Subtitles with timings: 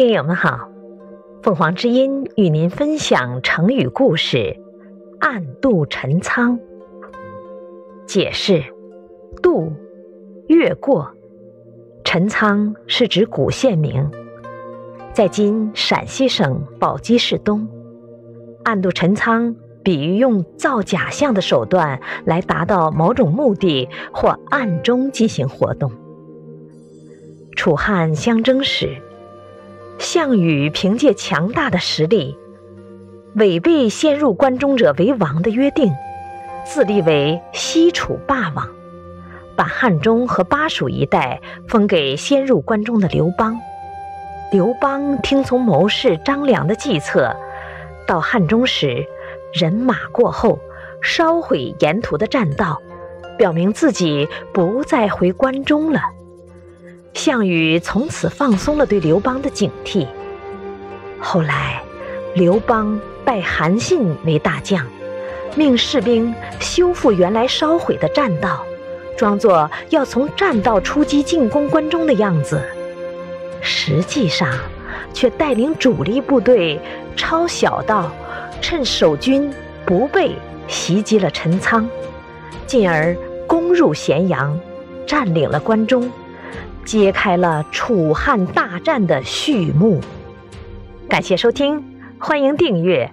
[0.00, 0.70] 听友们好，
[1.42, 4.56] 凤凰之音与您分享成语故事
[5.20, 6.58] “暗度陈仓”。
[8.08, 8.64] 解释：
[9.42, 9.70] 渡，
[10.46, 11.12] 越过。
[12.02, 14.10] 陈仓是指古县名，
[15.12, 17.68] 在今陕西省宝鸡市东。
[18.64, 19.54] 暗度陈仓，
[19.84, 25.92] 比喻用造假象的手段来达到某种目的，或暗中进行活动。
[27.54, 28.96] 楚汉相争时。
[30.12, 32.36] 项羽凭借强大的实力，
[33.36, 35.92] 违背先入关中者为王的约定，
[36.66, 38.68] 自立为西楚霸王，
[39.56, 43.56] 把汉中和巴蜀一带封给先入关中的刘邦。
[44.50, 47.32] 刘邦听从谋士张良的计策，
[48.04, 49.06] 到汉中时，
[49.52, 50.58] 人马过后，
[51.00, 52.82] 烧毁沿途的栈道，
[53.38, 56.00] 表明自己不再回关中了。
[57.14, 60.06] 项羽从此放松了对刘邦的警惕。
[61.18, 61.82] 后来，
[62.34, 64.86] 刘邦拜韩信为大将，
[65.54, 68.64] 命士兵修复原来烧毁的栈道，
[69.16, 72.62] 装作要从栈道出击进攻关中的样子，
[73.60, 74.48] 实际上
[75.12, 76.80] 却带领主力部队
[77.16, 78.10] 抄小道，
[78.62, 79.52] 趁守军
[79.84, 80.34] 不备
[80.68, 81.86] 袭击了陈仓，
[82.66, 83.14] 进而
[83.46, 84.58] 攻入咸阳，
[85.06, 86.10] 占领了关中。
[86.84, 90.00] 揭开了楚汉大战的序幕。
[91.08, 91.84] 感谢收听，
[92.18, 93.10] 欢迎订阅。